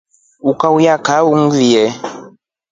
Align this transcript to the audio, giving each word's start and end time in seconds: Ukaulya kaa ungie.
Ukaulya 0.49 0.95
kaa 1.05 1.23
ungie. 1.33 1.83